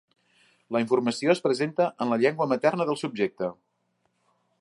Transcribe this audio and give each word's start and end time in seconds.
La 0.75 0.79
informació 0.83 1.33
es 1.33 1.41
presenta 1.47 1.87
en 2.05 2.13
la 2.13 2.19
llengua 2.23 2.47
materna 2.53 2.89
del 2.91 2.99
subjecte. 3.03 3.51